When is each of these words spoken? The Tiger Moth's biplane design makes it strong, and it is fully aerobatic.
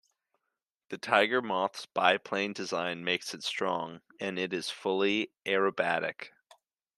The 0.89 0.97
Tiger 0.97 1.43
Moth's 1.43 1.85
biplane 1.85 2.53
design 2.53 3.03
makes 3.03 3.35
it 3.35 3.43
strong, 3.43 4.01
and 4.19 4.39
it 4.39 4.51
is 4.51 4.67
fully 4.71 5.31
aerobatic. 5.45 6.29